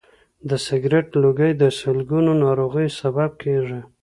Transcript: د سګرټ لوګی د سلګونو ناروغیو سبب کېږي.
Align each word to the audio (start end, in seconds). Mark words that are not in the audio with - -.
د 0.49 0.51
سګرټ 0.67 1.07
لوګی 1.23 1.51
د 1.61 1.63
سلګونو 1.79 2.31
ناروغیو 2.43 2.95
سبب 3.01 3.29
کېږي. 3.43 3.79